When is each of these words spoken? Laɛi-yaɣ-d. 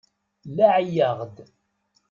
Laɛi-yaɣ-d. 0.57 1.35